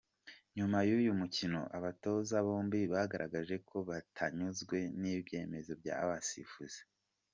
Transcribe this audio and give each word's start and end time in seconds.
Nyuma 0.57 0.77
y’uyu 0.87 1.11
mukino, 1.21 1.59
abatoza 1.77 2.35
bombi 2.47 2.79
bagaragaje 2.93 3.55
ko 3.69 3.77
batanyuzwe 3.89 4.77
n’ibyemezo 5.01 5.71
by’abasifuzi. 5.81 6.81